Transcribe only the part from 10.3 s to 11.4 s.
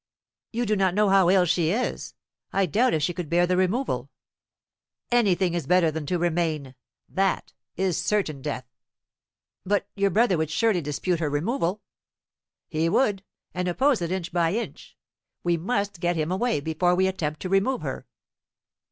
would surely dispute her